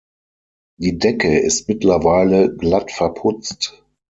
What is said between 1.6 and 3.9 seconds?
mittlerweile glatt verputzt.